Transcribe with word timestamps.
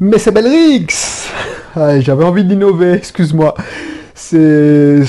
Mais 0.00 0.18
c'est 0.18 0.32
Belrix 0.32 1.28
ah, 1.76 2.00
J'avais 2.00 2.24
envie 2.24 2.44
d'innover, 2.44 2.94
excuse-moi. 2.94 3.54
C'est... 4.14 5.02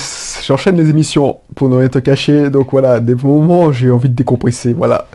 J'enchaîne 0.45 0.77
les 0.77 0.89
émissions 0.89 1.39
pour 1.55 1.69
ne 1.69 1.77
rien 1.77 1.89
te 1.89 1.97
cacher, 1.97 2.49
donc 2.51 2.69
voilà, 2.71 2.99
des 2.99 3.15
moments 3.15 3.71
j'ai 3.71 3.89
envie 3.89 4.09
de 4.09 4.13
décompresser, 4.13 4.73
voilà. 4.73 5.07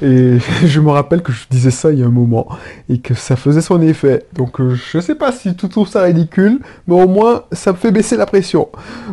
Et 0.00 0.38
je 0.64 0.80
me 0.80 0.90
rappelle 0.90 1.22
que 1.22 1.32
je 1.32 1.44
disais 1.50 1.70
ça 1.70 1.90
il 1.92 1.98
y 1.98 2.02
a 2.02 2.06
un 2.06 2.10
moment, 2.10 2.48
et 2.88 2.98
que 2.98 3.14
ça 3.14 3.36
faisait 3.36 3.60
son 3.60 3.82
effet. 3.82 4.24
Donc 4.34 4.60
euh, 4.60 4.74
je 4.74 5.00
sais 5.00 5.14
pas 5.14 5.32
si 5.32 5.54
tu 5.54 5.68
trouves 5.68 5.88
ça 5.88 6.02
ridicule, 6.02 6.60
mais 6.86 7.02
au 7.02 7.08
moins 7.08 7.42
ça 7.52 7.72
me 7.72 7.76
fait 7.76 7.90
baisser 7.90 8.16
la 8.16 8.24
pression. 8.24 8.68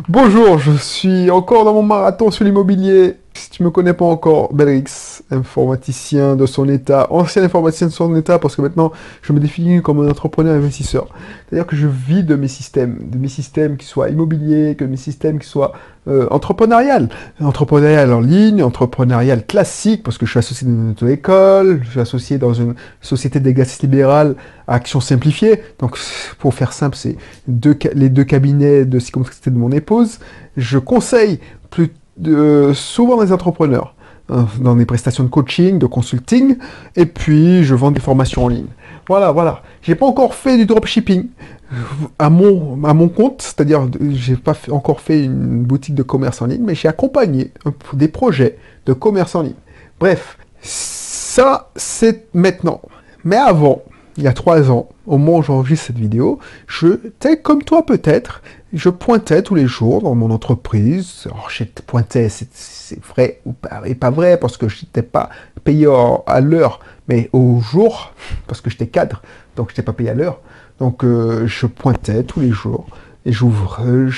Bonjour, 0.08 0.58
je 0.58 0.72
suis 0.72 1.30
encore 1.30 1.64
dans 1.64 1.74
mon 1.74 1.82
marathon 1.82 2.30
sur 2.30 2.44
l'immobilier, 2.44 3.16
si 3.36 3.50
tu 3.50 3.62
me 3.62 3.70
connais 3.70 3.92
pas 3.92 4.04
encore, 4.04 4.52
Belrix, 4.52 5.22
informaticien 5.30 6.36
de 6.36 6.46
son 6.46 6.68
état, 6.68 7.06
ancien 7.10 7.42
informaticien 7.42 7.86
de 7.86 7.92
son 7.92 8.14
état, 8.16 8.38
parce 8.38 8.56
que 8.56 8.62
maintenant 8.62 8.92
je 9.22 9.32
me 9.32 9.40
définis 9.40 9.82
comme 9.82 10.00
un 10.04 10.10
entrepreneur 10.10 10.54
investisseur. 10.54 11.08
C'est-à-dire 11.48 11.66
que 11.66 11.76
je 11.76 11.86
vis 11.86 12.24
de 12.24 12.34
mes 12.34 12.48
systèmes, 12.48 12.98
de 13.10 13.18
mes 13.18 13.28
systèmes 13.28 13.76
qui 13.76 13.86
soient 13.86 14.08
immobiliers, 14.08 14.74
que 14.76 14.84
mes 14.84 14.96
systèmes 14.96 15.38
qui 15.38 15.48
soient 15.48 15.72
euh, 16.08 16.28
entrepreneurial. 16.30 17.08
Entrepreneurial 17.40 18.12
en 18.12 18.20
ligne, 18.20 18.62
entrepreneurial 18.62 19.44
classique, 19.44 20.02
parce 20.04 20.18
que 20.18 20.24
je 20.24 20.30
suis 20.30 20.38
associé 20.38 20.66
dans 20.66 20.74
une 20.74 20.90
auto-école, 20.90 21.80
je 21.82 21.90
suis 21.90 22.00
associé 22.00 22.38
dans 22.38 22.54
une 22.54 22.74
société 23.00 23.40
d'exercice 23.40 23.82
libéral 23.82 24.36
à 24.68 24.74
action 24.74 25.00
simplifiée. 25.00 25.62
Donc, 25.80 25.98
pour 26.38 26.54
faire 26.54 26.72
simple, 26.72 26.96
c'est 26.96 27.16
deux, 27.48 27.76
les 27.94 28.08
deux 28.08 28.24
cabinets 28.24 28.84
de 28.84 28.98
psychomotricité 28.98 29.50
de 29.50 29.58
mon 29.58 29.72
épouse. 29.72 30.20
Je 30.56 30.78
conseille 30.78 31.40
plus 31.70 31.90
de, 32.16 32.72
souvent 32.74 33.22
des 33.22 33.32
entrepreneurs 33.32 33.94
euh, 34.30 34.42
dans 34.60 34.74
des 34.74 34.86
prestations 34.86 35.24
de 35.24 35.28
coaching, 35.28 35.78
de 35.78 35.86
consulting, 35.86 36.56
et 36.96 37.06
puis 37.06 37.62
je 37.64 37.74
vends 37.74 37.90
des 37.90 38.00
formations 38.00 38.44
en 38.44 38.48
ligne. 38.48 38.66
Voilà, 39.08 39.30
voilà. 39.30 39.62
J'ai 39.82 39.94
pas 39.94 40.06
encore 40.06 40.34
fait 40.34 40.56
du 40.56 40.66
dropshipping 40.66 41.28
euh, 41.72 41.76
à 42.18 42.28
mon, 42.28 42.82
à 42.84 42.92
mon 42.92 43.08
compte, 43.08 43.42
c'est-à-dire 43.42 43.88
j'ai 44.10 44.36
pas 44.36 44.54
encore 44.70 45.00
fait 45.00 45.24
une 45.24 45.62
boutique 45.62 45.94
de 45.94 46.02
commerce 46.02 46.42
en 46.42 46.46
ligne, 46.46 46.62
mais 46.64 46.74
j'ai 46.74 46.88
accompagné 46.88 47.52
des 47.92 48.08
projets 48.08 48.58
de 48.86 48.92
commerce 48.92 49.34
en 49.34 49.42
ligne. 49.42 49.54
Bref, 50.00 50.38
ça 50.60 51.70
c'est 51.76 52.26
maintenant. 52.34 52.80
Mais 53.24 53.36
avant, 53.36 53.82
il 54.16 54.24
y 54.24 54.28
a 54.28 54.32
trois 54.32 54.70
ans, 54.70 54.88
au 55.06 55.18
moment 55.18 55.38
où 55.38 55.42
j'enregistre 55.42 55.86
cette 55.86 55.98
vidéo, 55.98 56.38
je, 56.66 56.88
tel 57.18 57.42
comme 57.42 57.62
toi 57.62 57.84
peut-être, 57.84 58.42
je 58.76 58.90
pointais 58.90 59.42
tous 59.42 59.54
les 59.54 59.66
jours 59.66 60.02
dans 60.02 60.14
mon 60.14 60.30
entreprise. 60.30 61.22
Alors, 61.26 61.48
je 61.50 61.64
pointais, 61.86 62.28
c'est 62.28 63.02
vrai 63.02 63.40
ou 63.46 63.52
pas, 63.52 63.82
et 63.86 63.94
pas 63.94 64.10
vrai, 64.10 64.38
parce 64.38 64.56
que 64.56 64.68
je 64.68 64.84
n'étais 64.84 65.02
pas 65.02 65.30
payé 65.64 65.88
à 66.26 66.40
l'heure, 66.40 66.80
mais 67.08 67.30
au 67.32 67.60
jour, 67.60 68.12
parce 68.46 68.60
que 68.60 68.70
j'étais 68.70 68.86
cadre, 68.86 69.22
donc 69.56 69.68
je 69.68 69.72
n'étais 69.72 69.82
pas 69.82 69.92
payé 69.92 70.10
à 70.10 70.14
l'heure. 70.14 70.40
Donc, 70.78 71.04
euh, 71.04 71.46
je 71.46 71.66
pointais 71.66 72.22
tous 72.22 72.40
les 72.40 72.50
jours 72.50 72.86
et 73.24 73.32
j'ouvrais, 73.32 74.08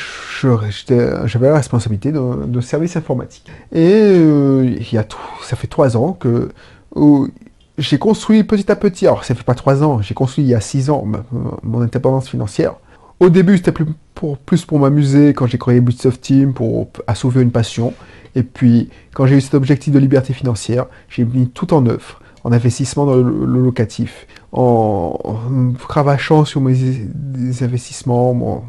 j'avais 1.24 1.46
la 1.46 1.54
responsabilité 1.54 2.12
de, 2.12 2.60
service 2.60 2.96
informatique. 2.96 3.46
Et 3.72 3.92
euh, 3.92 4.76
y 4.92 4.98
a 4.98 5.04
tout, 5.04 5.18
ça 5.42 5.56
fait 5.56 5.68
trois 5.68 5.96
ans 5.96 6.12
que 6.12 6.50
j'ai 7.78 7.98
construit 7.98 8.42
petit 8.42 8.70
à 8.70 8.76
petit, 8.76 9.06
alors 9.06 9.24
ça 9.24 9.34
fait 9.34 9.44
pas 9.44 9.54
trois 9.54 9.84
ans, 9.84 10.02
j'ai 10.02 10.14
construit 10.14 10.44
il 10.44 10.48
y 10.48 10.54
a 10.54 10.60
six 10.60 10.90
ans 10.90 11.06
mon 11.62 11.80
indépendance 11.80 12.28
financière. 12.28 12.74
Au 13.20 13.30
début, 13.30 13.56
c'était 13.56 13.72
plus 13.72 13.86
pour, 14.14 14.78
m'amuser 14.78 15.34
quand 15.34 15.46
j'ai 15.46 15.58
créé 15.58 15.80
Bootsoft 15.80 16.20
Team, 16.20 16.54
pour 16.54 16.88
assouver 17.06 17.42
une 17.42 17.50
passion. 17.50 17.92
Et 18.34 18.42
puis, 18.42 18.90
quand 19.12 19.26
j'ai 19.26 19.36
eu 19.36 19.40
cet 19.40 19.54
objectif 19.54 19.92
de 19.92 19.98
liberté 19.98 20.32
financière, 20.32 20.86
j'ai 21.08 21.24
mis 21.24 21.48
tout 21.48 21.74
en 21.74 21.84
œuvre, 21.86 22.20
en 22.44 22.52
investissement 22.52 23.06
dans 23.06 23.16
le, 23.16 23.60
locatif, 23.60 24.26
en, 24.52 25.18
cravachant 25.88 26.44
sur 26.44 26.60
mes 26.60 27.08
investissements, 27.60 28.64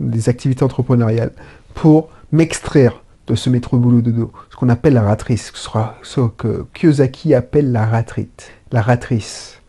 des 0.00 0.28
activités 0.28 0.64
entrepreneuriales, 0.64 1.32
pour 1.74 2.08
m'extraire 2.32 3.02
de 3.26 3.34
ce 3.34 3.50
métro 3.50 3.78
boulot 3.78 4.00
de 4.02 4.10
dos, 4.10 4.32
ce 4.50 4.56
qu'on 4.56 4.68
appelle 4.68 4.94
la 4.94 5.02
ratrice, 5.02 5.52
ce 6.02 6.20
que 6.36 6.66
Kiyosaki 6.74 7.34
appelle 7.34 7.72
la 7.72 7.86
ratrite, 7.86 8.50
la 8.72 8.82
ratrice. 8.82 9.60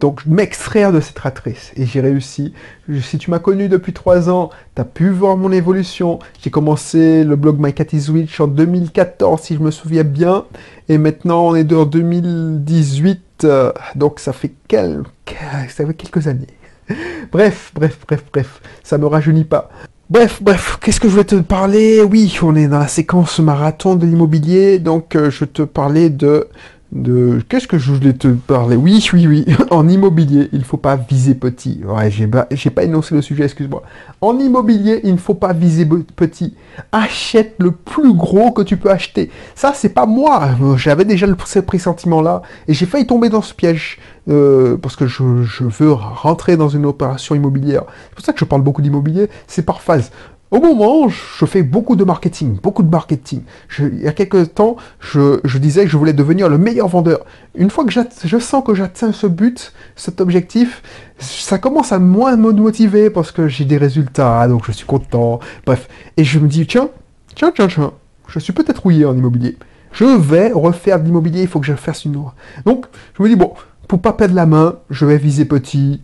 Donc 0.00 0.24
m'extraire 0.24 0.92
de 0.92 1.00
cette 1.00 1.18
ratrice. 1.18 1.72
Et 1.76 1.84
j'ai 1.84 2.00
réussi. 2.00 2.54
Si 3.02 3.18
tu 3.18 3.30
m'as 3.30 3.38
connu 3.38 3.68
depuis 3.68 3.92
trois 3.92 4.30
ans, 4.30 4.50
tu 4.74 4.80
as 4.80 4.84
pu 4.86 5.10
voir 5.10 5.36
mon 5.36 5.52
évolution. 5.52 6.18
J'ai 6.42 6.50
commencé 6.50 7.22
le 7.22 7.36
blog 7.36 7.58
My 7.60 7.74
Cat 7.74 7.86
is 7.92 8.10
Witch 8.10 8.40
en 8.40 8.46
2014, 8.46 9.40
si 9.42 9.54
je 9.56 9.60
me 9.60 9.70
souviens 9.70 10.04
bien. 10.04 10.46
Et 10.88 10.96
maintenant, 10.96 11.48
on 11.48 11.54
est 11.54 11.70
en 11.72 11.84
2018. 11.84 13.44
Euh, 13.44 13.72
donc 13.94 14.20
ça 14.20 14.32
fait, 14.32 14.52
quelques, 14.68 16.26
années. 16.26 16.46
bref, 17.32 17.70
bref, 17.74 17.98
bref, 18.06 18.24
bref. 18.32 18.62
Ça 18.82 18.96
me 18.96 19.06
rajeunit 19.06 19.44
pas. 19.44 19.70
Bref, 20.08 20.42
bref, 20.42 20.78
qu'est-ce 20.80 20.98
que 20.98 21.06
je 21.06 21.12
voulais 21.12 21.24
te 21.24 21.36
parler? 21.36 22.02
Oui, 22.02 22.36
on 22.42 22.56
est 22.56 22.66
dans 22.66 22.80
la 22.80 22.88
séquence 22.88 23.38
marathon 23.38 23.94
de 23.94 24.06
l'immobilier, 24.06 24.80
donc 24.80 25.14
euh, 25.14 25.30
je 25.30 25.44
te 25.44 25.62
parlais 25.62 26.10
de 26.10 26.48
de 26.92 27.40
qu'est-ce 27.48 27.68
que 27.68 27.78
je 27.78 27.92
voulais 27.92 28.12
te 28.12 28.28
parler? 28.28 28.76
Oui, 28.76 29.06
oui, 29.12 29.26
oui. 29.26 29.46
en 29.70 29.88
immobilier, 29.88 30.48
il 30.52 30.64
faut 30.64 30.76
pas 30.76 30.96
viser 30.96 31.34
petit. 31.34 31.80
Ouais, 31.84 32.10
j'ai 32.10 32.26
pas, 32.26 32.48
pas 32.74 32.82
énoncé 32.82 33.14
le 33.14 33.22
sujet, 33.22 33.44
excuse-moi. 33.44 33.82
En 34.20 34.38
immobilier, 34.38 35.00
il 35.04 35.12
ne 35.12 35.18
faut 35.18 35.34
pas 35.34 35.52
viser 35.52 35.86
petit. 36.16 36.54
Achète 36.92 37.54
le 37.58 37.70
plus 37.70 38.12
gros 38.12 38.50
que 38.50 38.62
tu 38.62 38.76
peux 38.76 38.90
acheter. 38.90 39.30
Ça, 39.54 39.72
c'est 39.74 39.90
pas 39.90 40.06
moi. 40.06 40.50
J'avais 40.76 41.04
déjà 41.04 41.26
ce 41.46 41.58
pressentiment-là 41.60 42.42
et 42.68 42.74
j'ai 42.74 42.86
failli 42.86 43.06
tomber 43.06 43.28
dans 43.28 43.42
ce 43.42 43.54
piège 43.54 43.98
euh, 44.28 44.76
parce 44.76 44.96
que 44.96 45.06
je, 45.06 45.22
veux 45.22 45.92
rentrer 45.92 46.56
dans 46.56 46.68
une 46.68 46.86
opération 46.86 47.34
immobilière. 47.34 47.84
C'est 48.08 48.14
pour 48.14 48.24
ça 48.24 48.32
que 48.32 48.38
je 48.38 48.44
parle 48.44 48.62
beaucoup 48.62 48.82
d'immobilier. 48.82 49.28
C'est 49.46 49.64
par 49.64 49.80
phase. 49.80 50.10
Au 50.50 50.58
moment, 50.58 51.08
je 51.08 51.46
fais 51.46 51.62
beaucoup 51.62 51.94
de 51.94 52.02
marketing, 52.02 52.56
beaucoup 52.60 52.82
de 52.82 52.90
marketing. 52.90 53.42
il 53.78 54.02
y 54.02 54.08
a 54.08 54.12
quelques 54.12 54.52
temps, 54.54 54.76
je, 54.98 55.58
disais 55.58 55.84
que 55.84 55.90
je 55.90 55.96
voulais 55.96 56.12
devenir 56.12 56.48
le 56.48 56.58
meilleur 56.58 56.88
vendeur. 56.88 57.20
Une 57.54 57.70
fois 57.70 57.84
que 57.84 57.92
je 57.92 58.38
sens 58.38 58.64
que 58.64 58.74
j'atteins 58.74 59.12
ce 59.12 59.28
but, 59.28 59.72
cet 59.94 60.20
objectif, 60.20 60.82
ça 61.18 61.58
commence 61.58 61.92
à 61.92 62.00
moins 62.00 62.36
me 62.36 62.50
motiver 62.50 63.10
parce 63.10 63.30
que 63.30 63.46
j'ai 63.46 63.64
des 63.64 63.76
résultats, 63.76 64.48
donc 64.48 64.64
je 64.66 64.72
suis 64.72 64.86
content. 64.86 65.38
Bref, 65.66 65.88
et 66.16 66.24
je 66.24 66.40
me 66.40 66.48
dis, 66.48 66.66
tiens, 66.66 66.88
tiens, 67.36 67.52
tiens, 67.54 67.68
tiens, 67.68 67.92
je 68.26 68.40
suis 68.40 68.52
peut-être 68.52 68.82
rouillé 68.82 69.04
en 69.04 69.16
immobilier. 69.16 69.56
Je 69.92 70.04
vais 70.04 70.50
refaire 70.50 70.98
de 70.98 71.04
l'immobilier, 71.04 71.42
il 71.42 71.48
faut 71.48 71.60
que 71.60 71.66
je 71.66 71.74
fasse 71.74 72.04
une. 72.04 72.20
Donc, 72.64 72.86
je 73.16 73.22
me 73.22 73.28
dis, 73.28 73.36
bon, 73.36 73.52
pour 73.90 74.00
pas 74.00 74.12
perdre 74.12 74.36
la 74.36 74.46
main, 74.46 74.76
je 74.88 75.04
vais 75.04 75.16
viser 75.16 75.44
petit. 75.44 76.00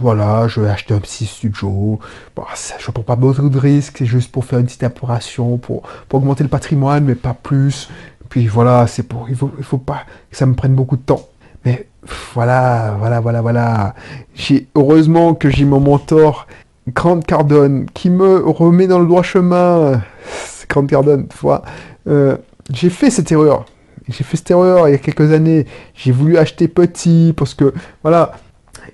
Voilà, 0.00 0.48
je 0.48 0.62
vais 0.62 0.70
acheter 0.70 0.94
un 0.94 0.98
petit 0.98 1.26
studio. 1.26 2.00
Bon, 2.34 2.42
je 2.54 2.86
ne 2.86 2.92
prends 2.94 3.02
pas 3.02 3.16
beaucoup 3.16 3.50
de 3.50 3.58
risques, 3.58 3.96
c'est 3.98 4.06
juste 4.06 4.32
pour 4.32 4.46
faire 4.46 4.60
une 4.60 4.64
petite 4.64 4.82
opération, 4.82 5.58
pour, 5.58 5.82
augmenter 6.10 6.42
le 6.42 6.48
patrimoine, 6.48 7.04
mais 7.04 7.14
pas 7.14 7.34
plus. 7.34 7.90
Puis 8.30 8.46
voilà, 8.46 8.86
c'est 8.86 9.02
pour. 9.02 9.28
Il 9.28 9.36
faut, 9.36 9.52
faut 9.60 9.76
pas 9.76 10.04
que 10.30 10.38
ça 10.38 10.46
me 10.46 10.54
prenne 10.54 10.74
beaucoup 10.74 10.96
de 10.96 11.02
temps. 11.02 11.28
Mais 11.66 11.86
voilà, 12.32 12.96
voilà, 12.98 13.20
voilà, 13.20 13.42
voilà. 13.42 13.94
J'ai 14.34 14.66
heureusement 14.74 15.34
que 15.34 15.50
j'ai 15.50 15.66
mon 15.66 15.80
mentor, 15.80 16.46
Grant 16.88 17.20
Cardone, 17.20 17.90
qui 17.92 18.08
me 18.08 18.38
remet 18.38 18.86
dans 18.86 19.00
le 19.00 19.06
droit 19.06 19.22
chemin. 19.22 20.00
Grant 20.70 20.86
Cardone, 20.86 21.28
tu 21.28 21.36
vois. 21.42 21.60
Euh, 22.08 22.38
j'ai 22.72 22.88
fait 22.88 23.10
cette 23.10 23.30
erreur. 23.30 23.66
J'ai 24.08 24.24
fait 24.24 24.36
cette 24.36 24.50
erreur 24.50 24.88
il 24.88 24.92
y 24.92 24.94
a 24.94 24.98
quelques 24.98 25.32
années. 25.32 25.66
J'ai 25.94 26.12
voulu 26.12 26.38
acheter 26.38 26.68
petit 26.68 27.34
parce 27.36 27.54
que, 27.54 27.74
voilà, 28.02 28.32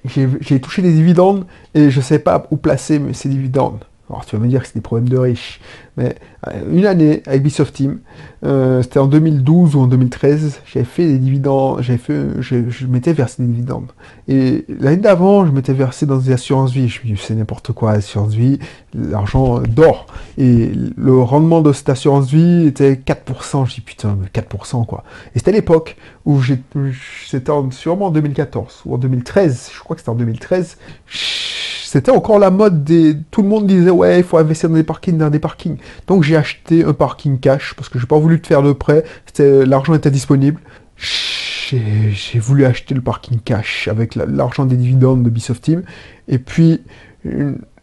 j'ai 0.04 0.60
touché 0.60 0.82
des 0.82 0.92
dividendes 0.92 1.46
et 1.74 1.90
je 1.90 1.98
ne 1.98 2.04
sais 2.04 2.18
pas 2.18 2.46
où 2.50 2.56
placer 2.56 3.00
ces 3.12 3.28
dividendes. 3.28 3.84
Alors 4.12 4.26
tu 4.26 4.36
vas 4.36 4.42
me 4.42 4.48
dire 4.48 4.60
que 4.60 4.66
c'est 4.66 4.74
des 4.74 4.82
problèmes 4.82 5.08
de 5.08 5.16
riches, 5.16 5.58
mais 5.96 6.16
euh, 6.46 6.60
une 6.70 6.84
année 6.84 7.22
avec 7.24 7.40
Ubisoft 7.40 7.74
Team, 7.74 8.00
euh, 8.44 8.82
c'était 8.82 8.98
en 8.98 9.06
2012 9.06 9.74
ou 9.74 9.80
en 9.80 9.86
2013, 9.86 10.60
j'avais 10.66 10.84
fait 10.84 11.06
des 11.06 11.18
dividendes, 11.18 11.80
j'avais 11.80 11.98
fait, 11.98 12.40
je, 12.40 12.86
m'étais 12.86 13.14
versé 13.14 13.42
des 13.42 13.48
dividendes. 13.48 13.90
Et 14.28 14.66
l'année 14.68 14.98
d'avant, 14.98 15.46
je 15.46 15.50
m'étais 15.50 15.72
versé 15.72 16.04
dans 16.04 16.18
des 16.18 16.30
assurances 16.32 16.72
vie. 16.72 16.88
Je 16.88 17.00
me 17.00 17.14
dis, 17.14 17.22
c'est 17.22 17.34
n'importe 17.34 17.72
quoi, 17.72 17.92
assurance 17.92 18.34
vie, 18.34 18.58
l'argent 18.92 19.60
dort. 19.60 20.06
Et 20.36 20.72
le 20.96 21.18
rendement 21.18 21.62
de 21.62 21.72
cette 21.72 21.88
assurance 21.88 22.30
vie 22.30 22.66
était 22.66 22.94
4%. 22.94 23.66
Je 23.66 23.74
dis, 23.76 23.80
putain, 23.80 24.18
4% 24.34 24.84
quoi. 24.84 25.04
Et 25.34 25.38
c'était 25.38 25.52
l'époque 25.52 25.96
où 26.26 26.40
c'était 26.42 27.52
sûrement 27.70 28.06
en 28.06 28.10
2014 28.10 28.82
ou 28.84 28.94
en 28.94 28.98
2013, 28.98 29.70
je 29.74 29.80
crois 29.80 29.96
que 29.96 30.00
c'était 30.00 30.10
en 30.10 30.16
2013 30.16 30.76
c'était 31.92 32.10
encore 32.10 32.38
la 32.38 32.50
mode 32.50 32.84
des. 32.84 33.18
Tout 33.30 33.42
le 33.42 33.48
monde 33.48 33.66
disait 33.66 33.90
ouais, 33.90 34.20
il 34.20 34.24
faut 34.24 34.38
investir 34.38 34.70
dans 34.70 34.76
des 34.76 34.82
parkings, 34.82 35.18
dans 35.18 35.28
des 35.28 35.38
parkings. 35.38 35.76
Donc 36.06 36.22
j'ai 36.22 36.38
acheté 36.38 36.84
un 36.84 36.94
parking 36.94 37.38
cash 37.38 37.74
parce 37.74 37.90
que 37.90 37.98
j'ai 37.98 38.06
pas 38.06 38.18
voulu 38.18 38.40
te 38.40 38.46
faire 38.46 38.62
de 38.62 38.72
prêt. 38.72 39.04
L'argent 39.38 39.92
était 39.92 40.10
disponible. 40.10 40.58
J'ai 40.96 42.38
voulu 42.38 42.64
acheter 42.64 42.94
le 42.94 43.02
parking 43.02 43.40
cash 43.40 43.88
avec 43.88 44.14
l'argent 44.14 44.64
des 44.64 44.78
dividendes 44.78 45.22
de 45.22 45.28
Ubisoft 45.28 45.62
Team. 45.62 45.82
Et 46.28 46.38
puis 46.38 46.80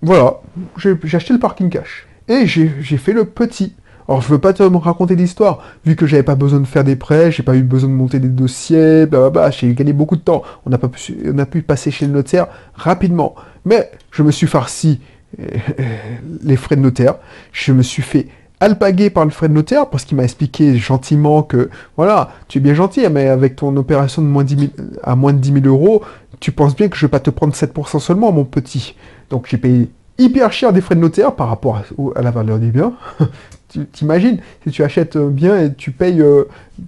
voilà, 0.01 0.41
j'ai 0.77 0.97
acheté 1.13 1.31
le 1.31 1.39
parking 1.39 1.69
cash. 1.69 2.07
Et 2.27 2.47
j'ai 2.47 2.97
fait 2.97 3.13
le 3.13 3.25
petit. 3.25 3.75
Alors, 4.09 4.23
je 4.23 4.27
veux 4.29 4.39
pas 4.39 4.53
te 4.53 4.63
raconter 4.63 5.15
l'histoire, 5.15 5.59
vu 5.85 5.95
que 5.95 6.07
j'avais 6.07 6.23
pas 6.23 6.33
besoin 6.33 6.59
de 6.59 6.65
faire 6.65 6.83
des 6.83 6.95
prêts, 6.95 7.31
j'ai 7.31 7.43
pas 7.43 7.55
eu 7.55 7.61
besoin 7.61 7.91
de 7.91 7.93
monter 7.93 8.19
des 8.19 8.27
dossiers, 8.27 9.05
blablabla, 9.05 9.51
j'ai 9.51 9.71
gagné 9.75 9.93
beaucoup 9.93 10.15
de 10.15 10.21
temps. 10.21 10.41
On 10.65 10.71
a, 10.71 10.79
pas 10.79 10.87
pu, 10.87 11.61
passer 11.61 11.91
chez 11.91 12.07
le 12.07 12.13
notaire 12.13 12.47
rapidement. 12.73 13.35
Mais 13.65 13.91
je 14.09 14.23
me 14.23 14.31
suis 14.31 14.47
farci 14.47 14.99
euh, 15.39 15.45
les 16.43 16.55
frais 16.55 16.75
de 16.75 16.81
notaire. 16.81 17.17
Je 17.51 17.71
me 17.71 17.83
suis 17.83 18.01
fait 18.01 18.25
alpaguer 18.59 19.11
par 19.11 19.25
le 19.25 19.29
frais 19.29 19.47
de 19.47 19.53
notaire 19.53 19.91
parce 19.91 20.05
qu'il 20.05 20.17
m'a 20.17 20.23
expliqué 20.23 20.75
gentiment 20.75 21.43
que 21.43 21.69
voilà, 21.95 22.31
tu 22.47 22.57
es 22.57 22.61
bien 22.61 22.73
gentil, 22.73 23.07
mais 23.11 23.27
avec 23.27 23.57
ton 23.57 23.77
opération 23.77 24.23
de 24.23 24.27
moins 24.27 24.43
10 24.43 24.57
000, 24.57 24.71
à 25.03 25.15
moins 25.15 25.33
de 25.33 25.37
10 25.37 25.53
000 25.61 25.65
euros, 25.67 26.01
tu 26.39 26.51
penses 26.51 26.75
bien 26.75 26.87
que 26.87 26.97
je 26.97 27.05
vais 27.05 27.11
pas 27.11 27.19
te 27.19 27.29
prendre 27.29 27.53
7% 27.53 27.99
seulement, 27.99 28.31
mon 28.31 28.43
petit. 28.43 28.95
Donc 29.29 29.45
j'ai 29.47 29.59
payé 29.59 29.91
hyper 30.19 30.51
cher 30.51 30.73
des 30.73 30.81
frais 30.81 30.95
de 30.95 30.99
notaire 30.99 31.33
par 31.33 31.49
rapport 31.49 31.81
à, 32.15 32.21
la 32.21 32.31
valeur 32.31 32.59
du 32.59 32.71
bien. 32.71 32.93
t'imagines, 33.93 34.39
si 34.63 34.71
tu 34.71 34.83
achètes 34.83 35.15
un 35.15 35.27
bien 35.27 35.61
et 35.61 35.73
tu 35.73 35.91
payes 35.91 36.21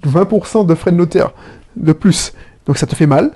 20% 0.06 0.62
euh, 0.62 0.63
de 0.63 0.75
frais 0.75 0.92
de 0.92 0.98
notaire 0.98 1.31
de 1.75 1.94
plus. 1.94 2.33
Donc 2.66 2.78
ça 2.78 2.86
te 2.86 2.95
fait 2.95 3.07
mal. 3.07 3.31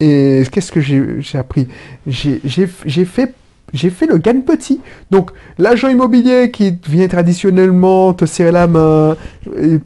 Et 0.00 0.42
qu'est-ce 0.50 0.72
que 0.72 0.80
j'ai 0.80 1.38
appris? 1.38 1.68
J'ai 2.06 3.04
fait 3.04 3.34
fait 3.74 4.06
le 4.06 4.18
gagne 4.18 4.42
petit. 4.42 4.80
Donc, 5.10 5.30
l'agent 5.58 5.88
immobilier 5.88 6.50
qui 6.50 6.78
vient 6.88 7.08
traditionnellement 7.08 8.14
te 8.14 8.24
serrer 8.24 8.52
la 8.52 8.66
main, 8.66 9.16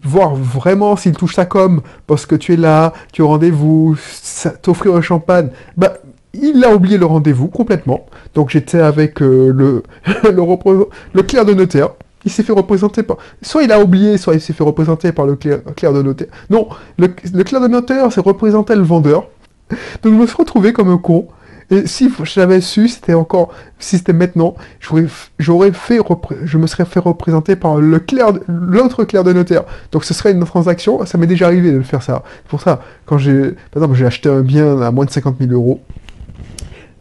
voir 0.03 0.35
vraiment 0.35 0.97
s'il 0.97 1.13
touche 1.13 1.35
sa 1.35 1.47
com, 1.47 1.81
parce 2.07 2.27
que 2.27 2.35
tu 2.35 2.55
es 2.55 2.57
là, 2.57 2.93
tu 3.13 3.23
as 3.23 3.25
rendez-vous, 3.25 3.97
t'offrir 4.63 4.95
un 4.95 5.03
champagne, 5.03 5.49
bah, 5.77 5.95
il 6.35 6.65
a 6.65 6.75
oublié 6.75 6.99
le 6.99 7.07
rendez-vous 7.07 7.49
complètement. 7.49 8.07
Donc, 8.35 8.51
j'étais 8.51 8.81
avec 8.81 9.21
euh, 9.23 9.53
le, 9.55 9.83
le, 10.25 10.89
le 11.13 11.23
clerc 11.23 11.45
de 11.45 11.55
notaire. 11.55 11.91
Il 12.25 12.31
s'est 12.31 12.43
fait 12.43 12.53
représenter 12.53 13.03
par... 13.03 13.17
Soit 13.41 13.63
il 13.63 13.73
a 13.73 13.81
oublié, 13.81 14.19
soit 14.19 14.35
il 14.35 14.41
s'est 14.41 14.53
fait 14.53 14.65
représenter 14.65 15.13
par 15.13 15.27
le 15.27 15.37
clerc, 15.37 15.63
de 15.93 16.03
notaire. 16.03 16.29
Non, 16.51 16.69
le, 16.99 17.09
le 17.33 17.45
clerc 17.45 17.61
de 17.63 17.69
notaire, 17.69 18.13
c'est 18.13 18.21
représenter 18.21 18.75
le 18.75 18.83
vendeur. 18.83 19.29
Donc, 20.03 20.13
je 20.13 20.19
me 20.19 20.27
suis 20.27 20.37
retrouvé 20.37 20.73
comme 20.73 20.91
un 20.91 20.99
con. 20.99 21.29
Et 21.71 21.87
si 21.87 22.11
j'avais 22.25 22.61
su, 22.61 22.89
c'était 22.89 23.15
encore, 23.15 23.55
si 23.79 23.97
c'était 23.97 24.13
maintenant, 24.13 24.57
j'aurais 24.81 25.71
fait, 25.73 26.01
je 26.45 26.59
me 26.59 26.67
serais 26.67 26.85
fait 26.85 26.99
représenter 26.99 27.55
par 27.55 27.77
le 27.77 28.01
clerc, 28.01 28.33
l'autre 28.49 29.05
clerc 29.05 29.23
de 29.23 29.33
notaire. 29.33 29.63
Donc 29.93 30.05
ce 30.05 30.13
serait 30.13 30.33
une 30.33 30.45
transaction, 30.45 31.07
ça 31.07 31.17
m'est 31.17 31.29
déjà 31.29 31.47
arrivé 31.47 31.71
de 31.71 31.81
faire 31.83 32.03
ça. 32.03 32.25
C'est 32.43 32.51
pour 32.51 32.61
ça, 32.61 32.83
quand 33.07 33.19
j'ai, 33.19 33.53
par 33.71 33.83
exemple, 33.83 33.95
j'ai 33.95 34.07
acheté 34.07 34.29
un 34.29 34.41
bien 34.41 34.83
à 34.83 34.91
moins 34.91 35.05
de 35.05 35.11
50 35.11 35.37
000 35.39 35.53
euros, 35.53 35.81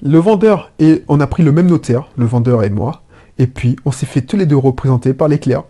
le 0.01 0.18
vendeur 0.18 0.72
et 0.80 1.04
on 1.07 1.19
a 1.19 1.28
pris 1.28 1.44
le 1.44 1.51
même 1.51 1.68
notaire, 1.68 2.10
le 2.18 2.25
vendeur 2.25 2.63
et 2.63 2.69
moi, 2.69 3.04
et 3.38 3.48
puis 3.48 3.75
on 3.86 3.92
s'est 3.92 4.06
fait 4.06 4.22
tous 4.22 4.38
les 4.38 4.46
deux 4.46 4.57
représenter 4.57 5.13
par 5.13 5.30
clercs. 5.30 5.63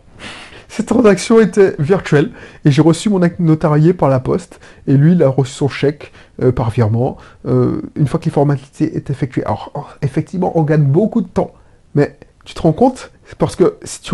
Cette 0.68 0.86
transaction 0.86 1.40
était 1.40 1.76
virtuelle 1.80 2.32
et 2.64 2.70
j'ai 2.70 2.84
reçu 2.84 3.10
mon 3.10 3.24
acte 3.24 3.40
notarié 3.40 3.94
par 3.94 4.08
la 4.08 4.20
poste 4.20 4.60
et 4.86 4.94
lui, 4.94 5.14
il 5.14 5.24
a 5.24 5.30
reçu 5.30 5.54
son 5.54 5.68
chèque 5.68 6.12
euh, 6.44 6.52
par 6.52 6.70
virement 6.70 7.18
euh, 7.48 7.82
une 7.96 8.08
fois 8.08 8.20
que 8.20 8.26
les 8.26 8.32
formalités 8.32 8.96
étaient 8.96 9.12
effectuées. 9.12 9.44
Alors, 9.46 9.98
effectivement, 10.04 10.52
on 10.58 10.64
gagne 10.64 10.84
beaucoup 10.84 11.22
de 11.22 11.28
temps, 11.28 11.54
mais 11.96 12.18
tu 12.46 12.54
te 12.54 12.62
rends 12.62 12.74
compte? 12.74 13.12
Parce 13.38 13.56
que 13.56 13.78
si 13.84 14.02
tu... 14.02 14.14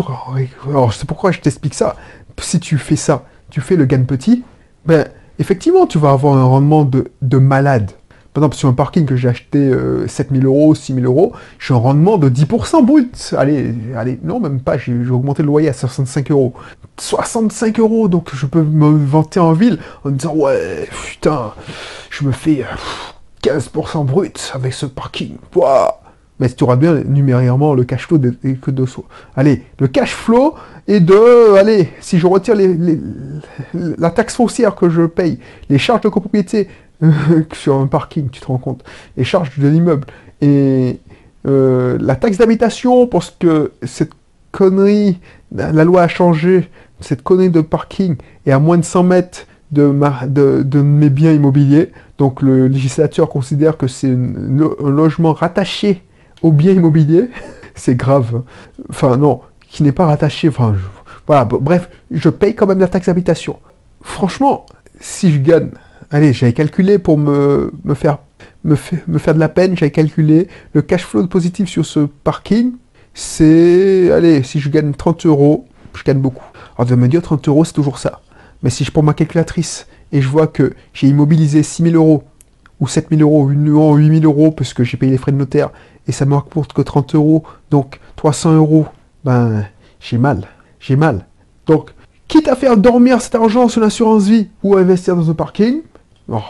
Alors, 0.68 0.92
c'est 0.92 1.06
pourquoi 1.06 1.30
je 1.30 1.40
t'explique 1.40 1.74
ça? 1.74 1.96
Si 2.38 2.60
tu 2.60 2.78
fais 2.78 2.96
ça, 2.96 3.24
tu 3.50 3.60
fais 3.60 3.76
le 3.76 3.84
gain 3.84 4.02
petit, 4.02 4.42
ben, 4.84 5.06
effectivement, 5.38 5.86
tu 5.86 5.98
vas 5.98 6.10
avoir 6.10 6.36
un 6.36 6.44
rendement 6.44 6.84
de, 6.84 7.10
de 7.22 7.38
malade. 7.38 7.92
Par 8.36 8.42
exemple, 8.42 8.56
sur 8.56 8.68
un 8.68 8.74
parking 8.74 9.06
que 9.06 9.16
j'ai 9.16 9.30
acheté 9.30 9.72
7000 10.08 10.44
euh, 10.44 10.48
euros, 10.48 10.74
6000 10.74 11.06
euros, 11.06 11.32
j'ai 11.58 11.72
un 11.72 11.78
rendement 11.78 12.18
de 12.18 12.28
10% 12.28 12.84
brut. 12.84 13.34
Allez, 13.34 13.72
allez, 13.96 14.20
non, 14.22 14.40
même 14.40 14.60
pas, 14.60 14.76
j'ai 14.76 14.92
augmenté 15.08 15.42
le 15.42 15.46
loyer 15.46 15.70
à 15.70 15.72
65 15.72 16.30
euros. 16.30 16.52
65 16.98 17.80
euros, 17.80 18.08
donc 18.08 18.28
je 18.34 18.44
peux 18.44 18.60
me 18.60 19.06
vanter 19.06 19.40
en 19.40 19.54
ville 19.54 19.78
en 20.04 20.10
disant, 20.10 20.34
ouais, 20.34 20.86
putain, 21.06 21.54
je 22.10 22.26
me 22.26 22.32
fais 22.32 22.62
15% 23.42 24.04
brut 24.04 24.52
avec 24.52 24.74
ce 24.74 24.84
parking. 24.84 25.36
Mais 26.38 26.48
si 26.48 26.56
tu 26.56 26.64
auras 26.64 26.76
bien 26.76 26.92
numérairement 27.04 27.72
le 27.72 27.84
cash 27.84 28.06
flow 28.06 28.18
de, 28.18 28.36
que 28.60 28.70
de 28.70 28.84
Allez, 29.34 29.64
le 29.80 29.88
cash 29.88 30.14
flow 30.14 30.54
est 30.86 31.00
de, 31.00 31.54
allez, 31.56 31.88
si 32.00 32.18
je 32.18 32.26
retire 32.26 32.54
la 33.72 34.10
taxe 34.10 34.34
foncière 34.34 34.74
que 34.74 34.90
je 34.90 35.06
paye, 35.06 35.38
les 35.70 35.78
charges 35.78 36.02
de 36.02 36.10
copropriété, 36.10 36.68
sur 37.52 37.76
un 37.76 37.86
parking, 37.86 38.28
tu 38.30 38.40
te 38.40 38.46
rends 38.46 38.58
compte, 38.58 38.84
et 39.16 39.24
charge 39.24 39.58
de 39.58 39.68
l'immeuble. 39.68 40.06
Et 40.40 40.98
euh, 41.46 41.96
la 42.00 42.16
taxe 42.16 42.38
d'habitation, 42.38 43.06
parce 43.06 43.34
que 43.38 43.72
cette 43.82 44.12
connerie, 44.52 45.18
la 45.52 45.84
loi 45.84 46.02
a 46.02 46.08
changé, 46.08 46.68
cette 47.00 47.22
connerie 47.22 47.50
de 47.50 47.60
parking 47.60 48.16
est 48.46 48.52
à 48.52 48.58
moins 48.58 48.78
de 48.78 48.84
100 48.84 49.02
mètres 49.02 49.46
de, 49.72 49.92
de, 50.62 50.80
mes 50.80 51.10
biens 51.10 51.32
immobiliers. 51.32 51.92
Donc 52.18 52.42
le 52.42 52.68
législateur 52.68 53.28
considère 53.28 53.76
que 53.76 53.86
c'est 53.86 54.10
un 54.10 54.90
logement 54.90 55.32
rattaché 55.32 56.02
au 56.42 56.52
bien 56.52 56.72
immobilier. 56.72 57.28
c'est 57.74 57.94
grave. 57.94 58.42
Enfin 58.88 59.16
non, 59.16 59.40
qui 59.68 59.82
n'est 59.82 59.92
pas 59.92 60.06
rattaché. 60.06 60.48
Enfin, 60.48 60.74
voilà, 61.26 61.44
bref, 61.44 61.90
je 62.10 62.28
paye 62.28 62.54
quand 62.54 62.66
même 62.66 62.78
la 62.78 62.88
taxe 62.88 63.06
d'habitation. 63.06 63.58
Franchement, 64.00 64.66
si 65.00 65.32
je 65.32 65.38
gagne 65.38 65.70
allez, 66.10 66.32
j'avais 66.32 66.52
calculé 66.52 66.98
pour 66.98 67.18
me, 67.18 67.72
faire, 67.94 68.18
me, 68.64 68.76
me 69.06 69.18
faire 69.18 69.34
de 69.34 69.40
la 69.40 69.48
peine, 69.48 69.76
j'avais 69.76 69.90
calculé 69.90 70.48
le 70.72 70.82
cash 70.82 71.04
flow 71.04 71.26
positif 71.26 71.68
sur 71.68 71.84
ce 71.84 72.00
parking, 72.24 72.72
c'est, 73.14 74.12
allez, 74.12 74.42
si 74.42 74.60
je 74.60 74.68
gagne 74.68 74.92
30 74.92 75.26
euros, 75.26 75.66
je 75.94 76.04
gagne 76.04 76.18
beaucoup. 76.18 76.44
Alors, 76.76 76.86
de 76.86 76.94
me 76.94 77.08
dire 77.08 77.22
30 77.22 77.48
euros, 77.48 77.64
c'est 77.64 77.72
toujours 77.72 77.98
ça. 77.98 78.20
Mais 78.62 78.70
si 78.70 78.84
je 78.84 78.90
prends 78.90 79.02
ma 79.02 79.14
calculatrice 79.14 79.86
et 80.12 80.20
je 80.20 80.28
vois 80.28 80.46
que 80.46 80.74
j'ai 80.92 81.08
immobilisé 81.08 81.62
6 81.62 81.82
000 81.90 81.94
euros, 81.94 82.24
ou 82.78 82.86
7 82.86 83.08
000 83.10 83.22
euros, 83.22 83.44
ou 83.44 83.94
8 83.96 84.20
000 84.20 84.24
euros, 84.24 84.50
parce 84.50 84.74
que 84.74 84.84
j'ai 84.84 84.98
payé 84.98 85.12
les 85.12 85.18
frais 85.18 85.32
de 85.32 85.38
notaire, 85.38 85.70
et 86.06 86.12
ça 86.12 86.26
me 86.26 86.34
rapporte 86.34 86.74
que 86.74 86.82
30 86.82 87.14
euros, 87.14 87.42
donc 87.70 88.00
300 88.16 88.54
euros, 88.54 88.86
ben, 89.24 89.64
j'ai 89.98 90.18
mal. 90.18 90.46
J'ai 90.78 90.96
mal. 90.96 91.26
Donc, 91.66 91.92
quitte 92.28 92.48
à 92.48 92.54
faire 92.54 92.76
dormir 92.76 93.20
cet 93.22 93.34
argent 93.34 93.68
sur 93.68 93.80
l'assurance 93.80 94.26
vie 94.26 94.48
ou 94.62 94.76
investir 94.76 95.16
dans 95.16 95.30
un 95.30 95.34
parking, 95.34 95.80
Oh, 96.28 96.40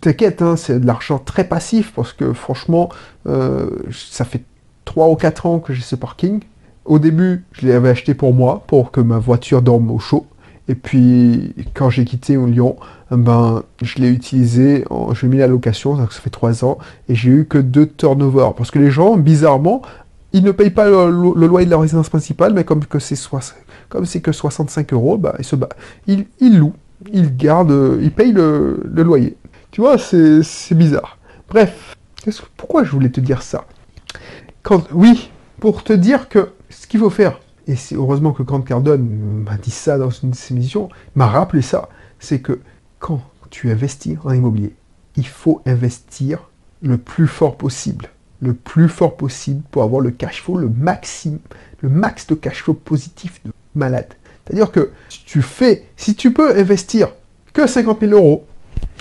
t'inquiète, 0.00 0.42
hein, 0.42 0.56
c'est 0.56 0.80
de 0.80 0.86
l'argent 0.86 1.18
très 1.18 1.44
passif 1.44 1.92
parce 1.94 2.12
que 2.12 2.32
franchement, 2.32 2.88
euh, 3.28 3.70
ça 3.92 4.24
fait 4.24 4.42
3 4.86 5.08
ou 5.08 5.14
4 5.14 5.46
ans 5.46 5.58
que 5.60 5.72
j'ai 5.72 5.82
ce 5.82 5.94
parking. 5.94 6.40
Au 6.84 6.98
début, 6.98 7.44
je 7.52 7.68
l'avais 7.68 7.90
acheté 7.90 8.14
pour 8.14 8.34
moi, 8.34 8.64
pour 8.66 8.90
que 8.90 9.00
ma 9.00 9.18
voiture 9.18 9.62
dorme 9.62 9.90
au 9.92 10.00
chaud. 10.00 10.26
Et 10.66 10.74
puis, 10.74 11.54
quand 11.74 11.90
j'ai 11.90 12.04
quitté 12.04 12.36
Lyon, 12.36 12.76
ben, 13.10 13.62
je 13.82 13.98
l'ai 13.98 14.08
utilisé, 14.08 14.84
je 15.12 15.22
l'ai 15.22 15.28
mis 15.28 15.38
la 15.38 15.46
location, 15.46 15.96
donc 15.96 16.12
ça 16.12 16.20
fait 16.20 16.30
3 16.30 16.64
ans, 16.64 16.78
et 17.08 17.14
j'ai 17.14 17.30
eu 17.30 17.44
que 17.44 17.58
2 17.58 17.86
turnovers. 17.86 18.54
Parce 18.54 18.72
que 18.72 18.80
les 18.80 18.90
gens, 18.90 19.16
bizarrement, 19.16 19.82
ils 20.32 20.42
ne 20.42 20.50
payent 20.50 20.70
pas 20.70 20.88
le, 20.88 21.46
loyer 21.46 21.66
de 21.66 21.70
la 21.70 21.78
résidence 21.78 22.08
principale, 22.08 22.52
mais 22.52 22.64
comme 22.64 22.82
c'est 24.04 24.20
que 24.20 24.32
65 24.32 24.92
euros, 24.92 25.18
ben, 25.18 25.34
ils, 25.38 25.44
se, 25.44 25.56
ils 26.06 26.58
louent 26.58 26.74
il 27.12 27.36
garde, 27.36 27.98
il 28.00 28.12
paye 28.12 28.32
le, 28.32 28.82
loyer. 28.84 29.36
Tu 29.70 29.80
vois, 29.80 29.98
c'est 29.98 30.74
bizarre. 30.74 31.18
Bref, 31.48 31.96
pourquoi 32.56 32.84
je 32.84 32.90
voulais 32.90 33.10
te 33.10 33.20
dire 33.20 33.42
ça? 33.42 33.66
Quand, 34.62 34.86
Oui, 34.92 35.30
pour 35.58 35.84
te 35.84 35.92
dire 35.92 36.28
que 36.28 36.50
ce 36.68 36.86
qu'il 36.86 37.00
faut 37.00 37.10
faire, 37.10 37.40
et 37.66 37.76
c'est 37.76 37.94
heureusement 37.94 38.32
que 38.32 38.42
Grant 38.42 38.62
Cardone 38.62 39.44
m'a 39.44 39.56
dit 39.56 39.70
ça 39.70 39.98
dans 39.98 40.10
une 40.10 40.30
de 40.30 40.34
ses 40.34 40.54
émissions, 40.54 40.88
m'a 41.14 41.26
rappelé 41.26 41.62
ça, 41.62 41.88
c'est 42.18 42.40
que 42.40 42.60
quand 42.98 43.22
tu 43.50 43.70
investis 43.70 44.18
en 44.24 44.32
immobilier, 44.32 44.74
il 45.16 45.26
faut 45.26 45.62
investir 45.66 46.50
le 46.82 46.98
plus 46.98 47.26
fort 47.26 47.56
possible. 47.56 48.08
Le 48.40 48.54
plus 48.54 48.88
fort 48.88 49.16
possible 49.16 49.62
pour 49.70 49.82
avoir 49.82 50.00
le 50.00 50.10
cash 50.10 50.42
flow, 50.42 50.56
le 50.56 50.68
maximum, 50.68 51.40
le 51.80 51.88
max 51.88 52.26
de 52.26 52.34
cash 52.34 52.62
flow 52.62 52.74
positif 52.74 53.40
de 53.44 53.52
malade. 53.74 54.14
C'est-à-dire 54.50 54.72
que 54.72 54.90
si 55.08 55.24
tu 55.24 55.42
fais, 55.42 55.84
si 55.96 56.16
tu 56.16 56.32
peux 56.32 56.56
investir 56.58 57.12
que 57.52 57.68
50 57.68 58.00
000 58.00 58.12
euros, 58.12 58.46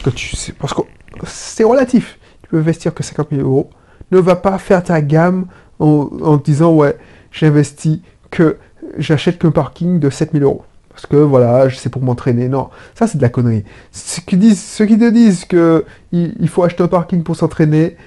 parce 0.03 0.73
que 0.75 0.81
c'est 1.25 1.63
relatif, 1.63 2.19
tu 2.43 2.49
peux 2.49 2.59
investir 2.59 2.93
que 2.93 3.01
50 3.01 3.29
000 3.31 3.41
euros, 3.41 3.71
ne 4.11 4.19
va 4.19 4.35
pas 4.35 4.59
faire 4.59 4.83
ta 4.83 5.01
gamme 5.01 5.47
en, 5.79 6.37
disant 6.37 6.73
ouais, 6.73 6.95
j'investis 7.31 8.01
que 8.29 8.57
j'achète 8.99 9.39
qu'un 9.39 9.49
parking 9.49 9.99
de 9.99 10.11
7 10.11 10.33
000 10.33 10.43
euros. 10.43 10.63
Parce 10.89 11.07
que 11.07 11.15
voilà, 11.15 11.67
c'est 11.71 11.89
pour 11.89 12.03
m'entraîner. 12.03 12.47
Non, 12.47 12.69
ça 12.93 13.07
c'est 13.07 13.17
de 13.17 13.23
la 13.23 13.29
connerie. 13.29 13.63
Ceux 13.91 14.21
qui, 14.21 14.37
te 14.37 15.09
disent 15.09 15.45
que 15.45 15.83
il, 16.11 16.47
faut 16.47 16.63
acheter 16.63 16.83
un 16.83 16.87
parking 16.87 17.23
pour 17.23 17.35
s'entraîner, 17.35 17.97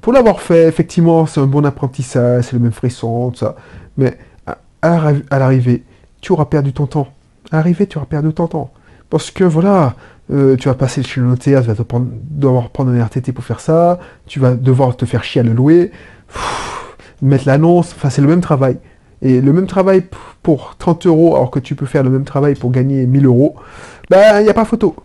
pour 0.00 0.12
l'avoir 0.12 0.40
fait, 0.40 0.66
effectivement, 0.66 1.26
c'est 1.26 1.40
un 1.40 1.46
bon 1.46 1.64
apprentissage, 1.64 2.46
c'est 2.46 2.54
le 2.54 2.60
même 2.60 2.72
frisson, 2.72 3.30
tout 3.30 3.38
ça. 3.38 3.54
Mais 3.96 4.18
à 4.82 5.38
l'arrivée, 5.38 5.84
tu 6.26 6.32
auras 6.32 6.46
perdu 6.46 6.72
ton 6.72 6.86
temps. 6.86 7.06
Arrivé, 7.52 7.86
tu 7.86 7.98
auras 7.98 8.08
perdu 8.08 8.32
ton 8.32 8.48
temps. 8.48 8.72
Parce 9.10 9.30
que 9.30 9.44
voilà, 9.44 9.94
euh, 10.32 10.56
tu 10.56 10.66
vas 10.66 10.74
passer 10.74 11.04
chez 11.04 11.20
le 11.20 11.28
notaire, 11.28 11.60
tu 11.62 11.68
vas 11.68 11.76
te 11.76 11.82
prendre, 11.82 12.08
devoir 12.10 12.70
prendre 12.70 12.90
un 12.90 13.00
RTT 13.00 13.30
pour 13.30 13.44
faire 13.44 13.60
ça, 13.60 14.00
tu 14.26 14.40
vas 14.40 14.54
devoir 14.54 14.96
te 14.96 15.04
faire 15.04 15.22
chier 15.22 15.42
à 15.42 15.44
le 15.44 15.52
louer, 15.52 15.92
mettre 17.22 17.46
l'annonce, 17.46 17.92
enfin 17.94 18.10
c'est 18.10 18.22
le 18.22 18.26
même 18.26 18.40
travail. 18.40 18.76
et 19.22 19.40
le 19.40 19.52
même 19.52 19.68
travail 19.68 20.02
pour 20.42 20.74
30 20.78 21.06
euros, 21.06 21.36
alors 21.36 21.52
que 21.52 21.60
tu 21.60 21.76
peux 21.76 21.86
faire 21.86 22.02
le 22.02 22.10
même 22.10 22.24
travail 22.24 22.56
pour 22.56 22.72
gagner 22.72 23.06
1000 23.06 23.24
euros, 23.24 23.54
ben, 24.10 24.40
il 24.40 24.42
n'y 24.42 24.50
a 24.50 24.54
pas 24.54 24.64
photo. 24.64 24.96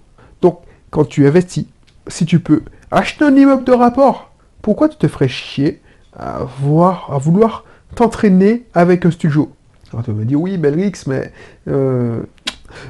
Donc, 0.41 0.61
quand 0.89 1.05
tu 1.05 1.27
investis, 1.27 1.65
si 2.07 2.25
tu 2.25 2.39
peux 2.39 2.63
acheter 2.89 3.25
un 3.25 3.35
immeuble 3.35 3.63
de 3.63 3.73
rapport, 3.73 4.31
pourquoi 4.63 4.89
tu 4.89 4.97
te 4.97 5.07
ferais 5.07 5.27
chier 5.27 5.83
à, 6.17 6.39
voir, 6.61 7.11
à 7.13 7.19
vouloir 7.19 7.63
t'entraîner 7.93 8.65
avec 8.73 9.05
un 9.05 9.11
studio? 9.11 9.51
Alors, 9.91 10.03
tu 10.03 10.11
me 10.11 10.25
dire, 10.25 10.39
oui, 10.39 10.57
Belrix, 10.57 11.03
mais... 11.07 11.31
Euh, 11.67 12.21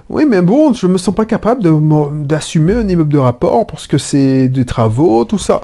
oui, 0.09 0.25
mais 0.27 0.41
bon, 0.41 0.73
je 0.73 0.87
me 0.87 0.97
sens 0.97 1.15
pas 1.15 1.25
capable 1.25 1.63
d'assumer 2.25 2.73
un 2.73 2.87
immeuble 2.87 3.11
de 3.11 3.17
rapport 3.17 3.65
parce 3.65 3.87
que 3.87 3.97
c'est 3.97 4.47
des 4.47 4.65
travaux, 4.65 5.25
tout 5.25 5.39
ça. 5.39 5.61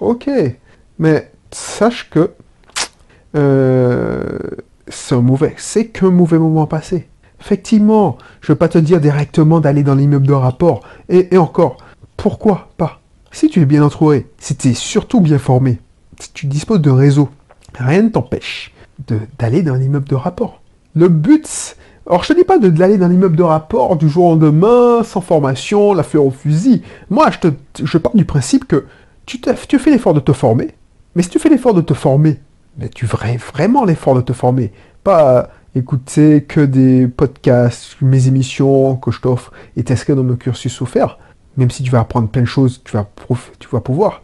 Ok, 0.00 0.28
mais 0.98 1.30
sache 1.52 2.10
que 2.10 2.30
euh, 3.36 4.38
c'est 4.88 5.14
un 5.14 5.20
mauvais, 5.20 5.54
c'est 5.56 5.86
qu'un 5.86 6.10
mauvais 6.10 6.38
moment 6.38 6.66
passé. 6.66 7.08
Effectivement, 7.40 8.18
je 8.40 8.50
ne 8.50 8.54
veux 8.54 8.58
pas 8.58 8.68
te 8.68 8.78
dire 8.78 9.00
directement 9.00 9.60
d'aller 9.60 9.82
dans 9.82 9.94
l'immeuble 9.94 10.26
de 10.26 10.32
rapport. 10.32 10.80
Et, 11.08 11.36
encore, 11.38 11.78
pourquoi 12.16 12.68
pas? 12.76 13.00
Si 13.32 13.48
tu 13.48 13.60
es 13.60 13.64
bien 13.64 13.82
entouré, 13.82 14.26
si 14.38 14.56
tu 14.56 14.68
es 14.68 14.74
surtout 14.74 15.20
bien 15.20 15.38
formé, 15.38 15.80
si 16.18 16.32
tu 16.32 16.46
disposes 16.46 16.82
de 16.82 16.90
réseau, 16.90 17.30
rien 17.78 18.02
ne 18.02 18.08
t'empêche 18.08 18.74
d'aller 19.38 19.62
dans 19.62 19.76
l'immeuble 19.76 20.08
de 20.08 20.16
rapport. 20.16 20.59
Le 20.94 21.08
but, 21.08 21.76
alors 22.06 22.24
je 22.24 22.32
ne 22.32 22.38
dis 22.38 22.44
pas 22.44 22.58
d'aller 22.58 22.98
dans 22.98 23.08
l'immeuble 23.08 23.36
de 23.36 23.42
rapport 23.42 23.96
du 23.96 24.08
jour 24.08 24.26
au 24.26 24.30
lendemain, 24.30 25.02
sans 25.04 25.20
formation, 25.20 25.94
la 25.94 26.02
fleur 26.02 26.26
au 26.26 26.30
fusil. 26.30 26.82
Moi, 27.08 27.30
je, 27.30 27.38
te, 27.48 27.48
je 27.84 27.98
pars 27.98 28.14
du 28.14 28.24
principe 28.24 28.66
que 28.66 28.86
tu, 29.26 29.40
tu 29.40 29.78
fais 29.78 29.90
l'effort 29.90 30.14
de 30.14 30.20
te 30.20 30.32
former, 30.32 30.74
mais 31.14 31.22
si 31.22 31.28
tu 31.28 31.38
fais 31.38 31.48
l'effort 31.48 31.74
de 31.74 31.80
te 31.80 31.94
former, 31.94 32.40
mais 32.78 32.88
tu 32.88 33.06
ferais 33.06 33.36
vraiment 33.36 33.84
l'effort 33.84 34.14
de 34.14 34.20
te 34.20 34.32
former. 34.32 34.72
Pas 35.04 35.50
écouter 35.74 36.42
que 36.44 36.60
des 36.60 37.06
podcasts, 37.06 37.96
mes 38.00 38.26
émissions 38.26 38.96
que 38.96 39.10
je 39.10 39.20
t'offre 39.20 39.52
et 39.76 39.84
t'inscrire 39.84 40.16
dans 40.16 40.24
mon 40.24 40.36
cursus 40.36 40.80
offert. 40.82 41.18
Même 41.56 41.70
si 41.70 41.82
tu 41.82 41.90
vas 41.90 42.00
apprendre 42.00 42.28
plein 42.28 42.42
de 42.42 42.46
choses, 42.46 42.82
tu 42.84 42.92
vas, 42.92 43.08
tu 43.58 43.68
vas 43.70 43.80
pouvoir. 43.80 44.22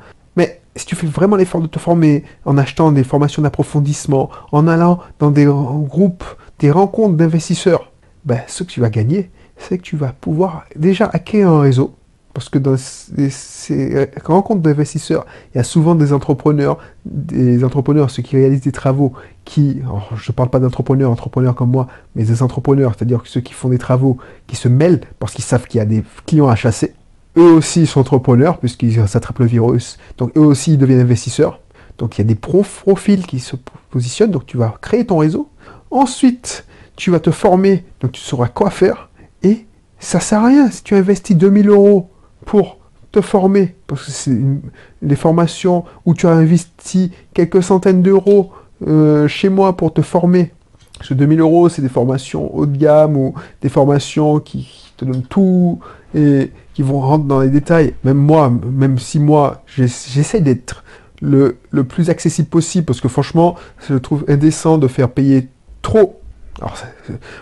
Si 0.77 0.87
tu 0.87 0.95
fais 0.95 1.07
vraiment 1.07 1.37
l'effort 1.37 1.61
de 1.61 1.67
te 1.67 1.79
former 1.79 2.25
en 2.45 2.59
achetant 2.59 2.93
des 2.93 3.05
formations 3.05 3.43
d'approfondissement, 3.43 4.31
en 4.53 4.69
allant 4.69 5.01
dans 5.19 5.31
des 5.31 5.47
groupes, 5.47 6.25
des 6.59 6.71
rencontres 6.71 7.17
d'investisseurs, 7.17 7.93
ben, 8.25 8.41
ce 8.47 8.63
que 8.63 8.71
tu 8.71 8.81
vas 8.81 8.91
gagner, 8.91 9.31
c'est 9.57 9.79
que 9.79 9.83
tu 9.83 9.97
vas 9.97 10.13
pouvoir 10.13 10.65
déjà 10.77 11.07
acquérir 11.07 11.51
un 11.51 11.61
réseau 11.61 11.95
parce 12.37 12.51
que 12.51 12.59
dans 12.59 12.77
ces, 12.77 14.11
rencontres 14.23 14.61
d'investisseurs, 14.61 15.25
il 15.55 15.57
y 15.57 15.61
a 15.61 15.65
souvent 15.65 15.95
des 15.95 16.13
entrepreneurs, 16.13 16.77
des 17.07 17.65
entrepreneurs, 17.65 18.11
ceux 18.11 18.23
qui 18.23 18.37
réalisent 18.37 18.61
des 18.61 18.73
travaux, 18.73 19.15
qui, 19.47 19.81
je 20.17 20.31
ne 20.31 20.35
parle 20.35 20.51
pas 20.51 20.61
d'entrepreneurs, 20.61 21.11
entrepreneurs 21.11 21.55
comme 21.55 21.71
moi, 21.71 21.87
mais 22.15 22.25
des 22.25 22.43
entrepreneurs, 22.43 22.93
c'est-à-dire 22.95 23.23
ceux 23.25 23.41
qui 23.41 23.55
font 23.55 23.71
des 23.71 23.79
travaux, 23.79 24.19
qui 24.47 24.55
se 24.55 24.69
mêlent 24.69 25.01
parce 25.19 25.33
qu'ils 25.33 25.47
savent 25.47 25.67
qu'il 25.67 25.79
y 25.79 25.81
a 25.81 25.87
des 25.87 26.05
clients 26.27 26.49
à 26.49 26.57
chasser. 26.57 26.93
Eux 27.37 27.53
aussi 27.53 27.87
sont 27.87 28.01
entrepreneurs 28.01 28.59
puisqu'ils 28.59 29.07
s'attrapent 29.09 29.41
le 29.41 29.47
virus. 29.47 29.99
Donc 30.19 30.37
eux 30.37 30.41
aussi 30.41 30.75
ils 30.75 30.79
deviennent 30.79 31.01
investisseurs. 31.01 31.61
Donc 31.99 32.17
il 32.17 32.23
y 32.23 32.25
a 32.25 32.29
des 32.29 32.35
profils 32.35 33.27
qui 33.27 33.41
se 33.41 33.57
positionnent. 33.91 34.31
Donc 34.31 34.47
tu 34.47 34.57
vas 34.57 34.75
créer 34.81 35.05
ton 35.05 35.19
réseau. 35.19 35.49
Ensuite, 35.91 36.67
tu 36.97 37.11
vas 37.11 37.21
te 37.21 37.31
former. 37.31 37.85
Donc 38.01 38.13
tu 38.13 38.21
sauras 38.21 38.49
quoi 38.49 38.71
faire. 38.71 39.11
Et 39.43 39.67
ça 39.99 40.21
sert 40.21 40.43
à 40.43 40.47
rien 40.47 40.71
si 40.71 40.83
tu 40.83 40.95
investis 40.95 41.37
2000 41.37 41.69
euros 41.69 42.11
pour 42.45 42.79
te 43.13 43.21
former, 43.23 43.75
parce 43.87 44.05
que 44.05 44.11
c'est 44.11 44.39
des 45.01 45.17
formations 45.17 45.85
où 46.05 46.13
tu 46.13 46.27
as 46.27 46.33
investi 46.33 47.13
quelques 47.33 47.63
centaines 47.63 48.03
d'euros 48.03 48.53
euh, 48.87 49.27
chez 49.27 49.49
moi 49.49 49.75
pour 49.75 49.93
te 49.95 50.03
former. 50.03 50.53
Ce 51.01 51.15
2000 51.15 51.41
euros, 51.41 51.69
c'est 51.69 51.83
des 51.83 51.89
formations 51.89 52.55
haut 52.55 52.67
de 52.67 52.77
gamme 52.77 53.17
ou 53.17 53.35
des 53.63 53.69
formations 53.69 54.39
qui 54.41 54.93
te 54.97 55.05
donnent 55.05 55.23
tout 55.23 55.79
et 56.15 56.51
qui 56.77 56.83
vont 56.83 57.01
rentrer 57.01 57.27
dans 57.27 57.41
les 57.41 57.49
détails. 57.49 57.95
Même 58.05 58.19
moi, 58.19 58.53
même 58.71 58.99
si 58.99 59.19
moi, 59.19 59.63
j'essaie 59.67 60.43
d'être 60.43 60.85
le, 61.23 61.57
le, 61.71 61.85
plus 61.85 62.11
accessible 62.11 62.49
possible 62.49 62.85
parce 62.85 63.01
que 63.01 63.09
franchement, 63.09 63.57
je 63.89 63.95
trouve 63.95 64.27
indécent 64.29 64.77
de 64.77 64.87
faire 64.87 65.09
payer 65.09 65.49
trop. 65.81 66.21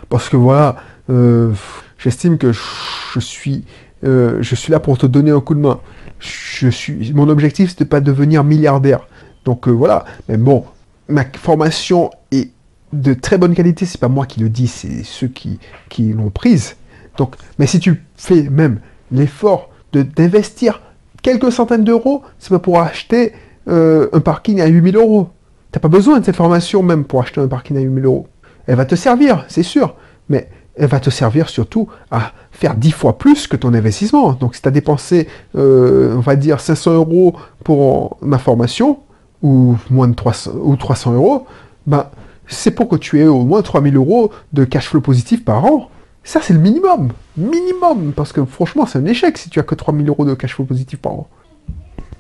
parce 0.09 0.29
que 0.29 0.37
voilà, 0.37 0.77
euh, 1.11 1.51
j'estime 1.99 2.39
que 2.39 2.53
je 2.53 3.19
suis 3.19 3.65
euh, 4.05 4.39
je 4.41 4.55
suis 4.55 4.71
là 4.71 4.79
pour 4.79 4.99
te 4.99 5.07
donner 5.07 5.33
un 5.33 5.41
coup 5.41 5.57
de 5.57 5.61
main. 5.61 5.81
Je 6.21 6.69
suis, 6.69 7.13
mon 7.13 7.29
objectif, 7.29 7.71
c'est 7.71 7.81
de 7.81 7.89
pas 7.89 8.01
devenir 8.01 8.45
milliardaire. 8.45 9.01
Donc 9.45 9.67
euh, 9.67 9.73
voilà. 9.73 10.05
Mais 10.29 10.37
bon, 10.37 10.65
ma 11.09 11.25
formation 11.25 12.13
est 12.31 12.51
de 12.93 13.15
très 13.15 13.37
bonne 13.37 13.57
qualité. 13.57 13.85
C'est 13.85 14.01
pas 14.01 14.07
moi 14.07 14.27
qui 14.27 14.39
le 14.39 14.49
dis, 14.49 14.69
c'est 14.69 15.03
ceux 15.03 15.27
qui, 15.27 15.59
qui 15.89 16.13
l'ont 16.13 16.31
prise. 16.31 16.77
Donc, 17.17 17.35
mais 17.59 17.67
si 17.67 17.81
tu 17.81 18.01
fais 18.15 18.49
même 18.49 18.79
l'effort 19.13 19.71
d'investir 19.93 20.81
quelques 21.23 21.53
centaines 21.53 21.85
d'euros, 21.85 22.23
c'est 22.39 22.51
pas 22.51 22.59
pour 22.59 22.81
acheter 22.81 23.33
euh, 23.69 24.09
un 24.13 24.21
parking 24.21 24.61
à 24.61 24.67
8000 24.67 24.97
euros. 24.97 25.29
T'as 25.73 25.81
pas 25.81 25.89
besoin 25.89 26.21
de 26.21 26.25
cette 26.25 26.37
formation 26.37 26.83
même 26.83 27.05
pour 27.05 27.21
acheter 27.21 27.41
un 27.41 27.49
parking 27.49 27.77
à 27.77 27.81
8000 27.81 28.05
euros. 28.05 28.29
Elle 28.67 28.77
va 28.77 28.85
te 28.85 28.95
servir, 28.95 29.45
c'est 29.49 29.63
sûr. 29.63 29.95
Mais 30.29 30.49
elle 30.77 30.89
va 30.89 31.01
te 31.01 31.11
servir 31.11 31.49
surtout 31.49 31.89
à 32.11 32.33
faire 32.51 32.75
10 32.75 32.91
fois 32.93 33.19
plus 33.19 33.47
que 33.47 33.57
ton 33.57 33.75
investissement. 33.75 34.33
Donc 34.33 34.55
si 34.55 34.63
tu 34.63 34.69
as 34.69 34.71
dépensé, 34.71 35.29
euh, 35.57 36.15
on 36.17 36.21
va 36.21 36.37
dire, 36.37 36.61
500 36.61 36.95
euros 36.95 37.35
pour 37.63 38.19
ma 38.21 38.39
formation, 38.39 38.99
ou 39.43 39.77
moins 39.91 40.09
de 40.09 40.15
300, 40.15 40.53
ou 40.63 40.77
300 40.77 41.15
euros, 41.15 41.47
ben, 41.87 42.07
c'est 42.47 42.71
pour 42.71 42.89
que 42.89 42.97
tu 42.97 43.21
aies 43.21 43.27
au 43.27 43.45
moins 43.45 43.63
3000 43.63 43.97
euros 43.97 44.31
de 44.53 44.65
cash 44.65 44.89
flow 44.89 45.01
positif 45.01 45.45
par 45.45 45.65
an. 45.65 45.89
Ça, 46.25 46.41
c'est 46.43 46.55
le 46.55 46.61
minimum. 46.61 47.11
Minimum. 47.37 48.13
Parce 48.17 48.33
que 48.33 48.45
franchement, 48.45 48.87
c'est 48.87 48.99
un 48.99 49.05
échec 49.05 49.39
si 49.39 49.51
tu 49.51 49.61
as 49.61 49.63
que 49.63 49.75
3000 49.75 50.09
euros 50.09 50.25
de 50.25 50.35
cash 50.35 50.55
flow 50.55 50.65
positif 50.65 50.99
par 50.99 51.13
an. 51.13 51.29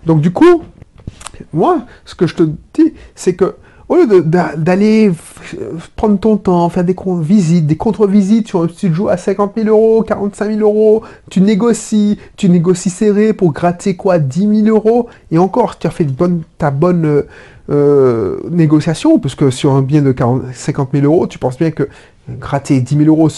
Donc 0.07 0.21
du 0.21 0.31
coup, 0.31 0.63
moi, 1.53 1.87
ce 2.05 2.15
que 2.15 2.27
je 2.27 2.35
te 2.35 2.43
dis, 2.43 2.93
c'est 3.15 3.35
que 3.35 3.57
au 3.89 3.97
lieu 3.97 4.23
d'aller 4.23 5.13
prendre 5.95 6.19
ton 6.19 6.39
temps, 6.39 6.69
faire 6.71 6.85
des 6.85 6.97
visites, 7.21 7.67
des 7.67 7.77
contre-visites 7.77 8.49
sur 8.49 8.63
un 8.63 8.69
studio 8.69 9.09
à 9.09 9.19
50 9.19 9.53
000 9.57 9.69
euros, 9.69 10.03
45 10.03 10.57
000 10.57 10.61
euros, 10.61 11.03
tu 11.31 11.43
négocies, 11.43 12.19
tu 12.37 12.49
négocies 12.49 12.91
serré 12.91 13.35
pour 13.35 13.53
gratter 13.53 13.95
quoi 13.95 14.19
10 14.19 14.65
000 14.65 14.69
euros, 14.69 15.09
et 15.31 15.37
encore, 15.37 15.79
tu 15.79 15.87
as 15.87 15.91
fait 15.91 16.07
ta 16.57 16.71
bonne 16.71 17.25
euh, 17.71 18.39
négociation, 18.51 19.19
parce 19.19 19.35
que 19.35 19.51
sur 19.51 19.73
un 19.75 19.83
bien 19.83 20.01
de 20.01 20.13
40, 20.13 20.45
50 20.55 20.89
000 20.95 21.05
euros, 21.05 21.27
tu 21.27 21.39
penses 21.39 21.59
bien 21.59 21.71
que 21.71 21.87
gratter 22.29 22.81
10 22.81 22.97
000 22.97 23.09
euros, 23.09 23.29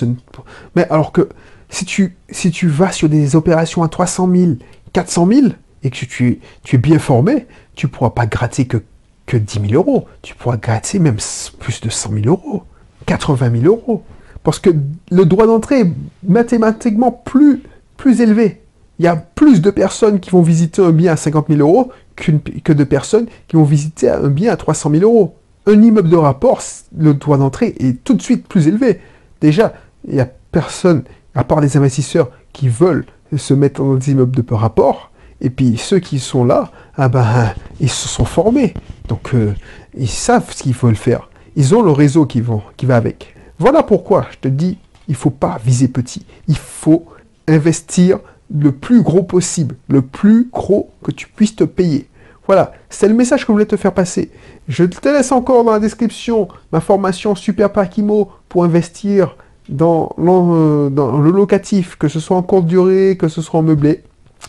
mais 0.74 0.86
alors 0.90 1.12
que 1.12 1.28
si 1.68 1.84
tu, 1.84 2.16
si 2.30 2.50
tu 2.50 2.68
vas 2.68 2.92
sur 2.92 3.08
des 3.08 3.36
opérations 3.36 3.82
à 3.82 3.88
300 3.88 4.30
000, 4.32 4.52
400 4.92 5.26
000, 5.26 5.46
et 5.82 5.90
que 5.90 6.04
tu, 6.04 6.40
es 6.72 6.78
bien 6.78 6.98
formé, 6.98 7.46
tu 7.74 7.88
pourras 7.88 8.10
pas 8.10 8.26
gratter 8.26 8.66
que 8.66 8.82
que 9.26 9.36
10 9.36 9.70
000 9.70 9.74
euros. 9.74 10.06
Tu 10.22 10.34
pourras 10.34 10.56
gratter 10.56 10.98
même 10.98 11.16
plus 11.58 11.80
de 11.80 11.90
100 11.90 12.12
000 12.12 12.26
euros, 12.26 12.62
80 13.06 13.60
000 13.60 13.64
euros. 13.64 14.04
Parce 14.42 14.60
que 14.60 14.70
le 15.10 15.24
droit 15.24 15.46
d'entrée 15.46 15.80
est 15.80 15.92
mathématiquement 16.22 17.10
plus, 17.10 17.62
plus 17.96 18.20
élevé. 18.20 18.62
Il 18.98 19.04
y 19.04 19.08
a 19.08 19.16
plus 19.16 19.60
de 19.60 19.70
personnes 19.70 20.20
qui 20.20 20.30
vont 20.30 20.42
visiter 20.42 20.80
un 20.80 20.92
bien 20.92 21.12
à 21.12 21.16
50 21.16 21.48
000 21.48 21.60
euros 21.60 21.90
que 22.14 22.72
de 22.72 22.84
personnes 22.84 23.26
qui 23.48 23.56
vont 23.56 23.64
visiter 23.64 24.08
un 24.08 24.28
bien 24.28 24.52
à 24.52 24.56
300 24.56 24.90
000 24.90 25.02
euros. 25.02 25.36
Un 25.68 25.82
immeuble 25.82 26.08
de 26.08 26.16
rapport, 26.16 26.62
le 26.96 27.14
droit 27.14 27.38
d'entrée 27.38 27.74
est 27.80 28.04
tout 28.04 28.14
de 28.14 28.22
suite 28.22 28.46
plus 28.46 28.68
élevé. 28.68 29.00
Déjà, 29.40 29.74
il 30.06 30.14
n'y 30.14 30.20
a 30.20 30.28
personne, 30.52 31.02
à 31.34 31.42
part 31.42 31.60
les 31.60 31.76
investisseurs, 31.76 32.30
qui 32.52 32.68
veulent 32.68 33.04
se 33.36 33.52
mettre 33.52 33.82
dans 33.82 33.96
des 33.96 34.12
immeubles 34.12 34.44
de 34.44 34.54
rapport. 34.54 35.10
Et 35.40 35.50
puis 35.50 35.76
ceux 35.76 35.98
qui 35.98 36.20
sont 36.20 36.44
là, 36.44 36.70
ah 36.96 37.08
ben, 37.08 37.52
ils 37.80 37.90
se 37.90 38.08
sont 38.08 38.24
formés. 38.24 38.74
Donc 39.08 39.34
euh, 39.34 39.54
ils 39.96 40.08
savent 40.08 40.52
ce 40.52 40.62
qu'il 40.62 40.74
faut 40.74 40.88
le 40.88 40.94
faire. 40.94 41.28
Ils 41.56 41.74
ont 41.74 41.82
le 41.82 41.90
réseau 41.90 42.26
qui, 42.26 42.40
vont, 42.40 42.62
qui 42.76 42.86
va 42.86 42.96
avec. 42.96 43.34
Voilà 43.58 43.82
pourquoi 43.82 44.26
je 44.30 44.38
te 44.38 44.48
dis, 44.48 44.78
il 45.08 45.12
ne 45.12 45.16
faut 45.16 45.30
pas 45.30 45.58
viser 45.64 45.88
petit. 45.88 46.24
Il 46.46 46.56
faut 46.56 47.06
investir 47.48 48.20
le 48.54 48.70
plus 48.72 49.02
gros 49.02 49.24
possible, 49.24 49.74
le 49.88 50.02
plus 50.02 50.48
gros 50.52 50.90
que 51.02 51.10
tu 51.10 51.26
puisses 51.26 51.56
te 51.56 51.64
payer. 51.64 52.08
Voilà, 52.46 52.72
c'est 52.88 53.08
le 53.08 53.14
message 53.14 53.40
que 53.40 53.48
je 53.48 53.52
voulais 53.52 53.66
te 53.66 53.76
faire 53.76 53.92
passer. 53.92 54.30
Je 54.68 54.84
te 54.84 55.08
laisse 55.08 55.32
encore 55.32 55.64
dans 55.64 55.72
la 55.72 55.80
description 55.80 56.48
ma 56.72 56.80
formation 56.80 57.34
Super 57.34 57.72
Parkimo 57.72 58.30
pour 58.48 58.64
investir 58.64 59.36
dans, 59.68 60.14
euh, 60.18 60.90
dans 60.90 61.18
le 61.18 61.30
locatif, 61.30 61.96
que 61.96 62.08
ce 62.08 62.20
soit 62.20 62.36
en 62.36 62.42
courte 62.42 62.66
durée, 62.66 63.16
que 63.18 63.28
ce 63.28 63.42
soit 63.42 63.60
en 63.60 63.62
meublé. 63.62 64.04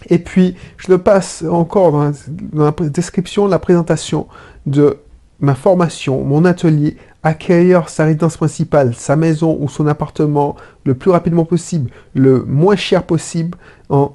Et 0.09 0.19
puis, 0.19 0.55
je 0.77 0.91
le 0.91 0.99
passe 0.99 1.43
encore 1.49 1.91
dans 1.91 2.11
la, 2.53 2.71
description, 2.89 3.47
la 3.47 3.59
présentation 3.59 4.27
de 4.65 4.99
ma 5.39 5.55
formation, 5.55 6.23
mon 6.23 6.45
atelier, 6.45 6.97
acquérir 7.23 7.89
sa 7.89 8.05
résidence 8.05 8.37
principale, 8.37 8.93
sa 8.95 9.15
maison 9.15 9.57
ou 9.59 9.69
son 9.69 9.87
appartement 9.87 10.55
le 10.83 10.93
plus 10.93 11.11
rapidement 11.11 11.45
possible, 11.45 11.91
le 12.13 12.43
moins 12.43 12.75
cher 12.75 13.03
possible, 13.03 13.57
en 13.89 14.13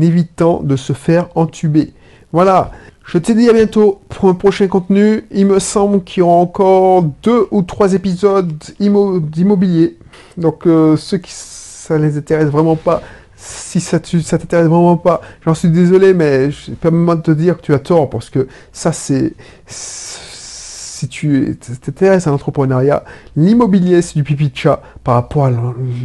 évitant 0.00 0.60
de 0.62 0.76
se 0.76 0.92
faire 0.92 1.28
entuber. 1.34 1.92
Voilà, 2.32 2.70
Je 3.12 3.18
te 3.18 3.32
dis 3.32 3.48
à 3.48 3.52
bientôt 3.52 4.02
pour 4.08 4.28
un 4.28 4.34
prochain 4.34 4.68
contenu. 4.68 5.24
Il 5.32 5.46
me 5.46 5.58
semble 5.58 6.04
qu'il 6.04 6.20
y 6.20 6.22
aura 6.22 6.36
encore 6.36 7.02
deux 7.24 7.48
ou 7.50 7.62
trois 7.62 7.94
épisodes 7.94 8.52
d'immobilier. 8.78 9.98
Donc 10.36 10.64
euh, 10.64 10.96
ceux 10.96 11.18
qui 11.18 11.32
ça 11.32 11.98
les 11.98 12.16
intéresse 12.16 12.46
vraiment 12.46 12.76
pas, 12.76 13.02
si 13.34 13.80
ça, 13.80 13.98
ça 14.00 14.38
t'intéresse 14.38 14.68
vraiment 14.68 14.96
pas, 14.96 15.22
j'en 15.44 15.54
suis 15.54 15.70
désolé, 15.70 16.14
mais 16.14 16.52
je 16.52 16.70
peux 16.70 16.92
même 16.92 17.20
te 17.20 17.32
dire 17.32 17.56
que 17.56 17.62
tu 17.62 17.74
as 17.74 17.80
tort 17.80 18.08
parce 18.08 18.30
que 18.30 18.46
ça 18.72 18.92
c'est 18.92 19.34
si 19.66 21.08
tu 21.08 21.58
t'intéresses 21.84 22.28
à 22.28 22.30
l'entrepreneuriat, 22.30 23.04
l'immobilier 23.34 24.02
c'est 24.02 24.14
du 24.14 24.22
pipi 24.22 24.50
de 24.50 24.56
chat 24.56 24.82
par 25.02 25.14
rapport 25.14 25.46
à 25.46 25.50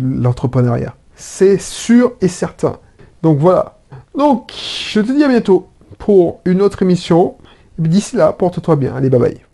l'entrepreneuriat. 0.01 0.95
C'est 1.15 1.61
sûr 1.61 2.13
et 2.19 2.29
certain. 2.29 2.79
Donc 3.21 3.37
voilà. 3.37 3.77
Donc 4.17 4.51
je 4.89 5.01
te 5.01 5.11
dis 5.11 5.23
à 5.23 5.27
bientôt 5.27 5.67
pour 5.97 6.39
une 6.45 6.61
autre 6.61 6.81
émission. 6.81 7.35
D'ici 7.77 8.15
là, 8.15 8.31
porte-toi 8.33 8.75
bien. 8.75 8.95
Allez, 8.95 9.09
bye 9.09 9.19
bye. 9.19 9.44